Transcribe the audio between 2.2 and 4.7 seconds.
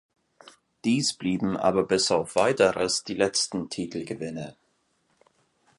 Weiteres die letzten Titelgewinne.